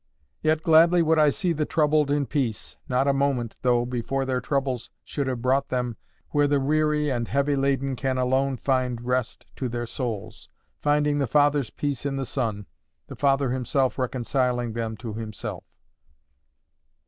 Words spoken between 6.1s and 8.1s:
where the weary and heavy laden